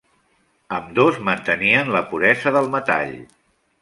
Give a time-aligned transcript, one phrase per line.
[0.77, 3.15] Ambdós mantenien la puresa del metall.